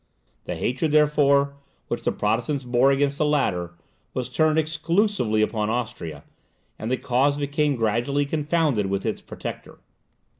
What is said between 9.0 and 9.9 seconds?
its protector.